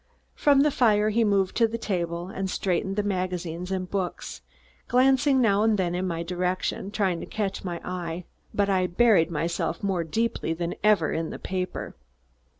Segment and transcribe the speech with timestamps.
[0.33, 4.41] From the fire, he moved to the table and straightened the magazines and books,
[4.87, 9.29] glancing now and then in my direction, trying to catch my eye, but I buried
[9.29, 11.93] myself more deeply than ever in the paper.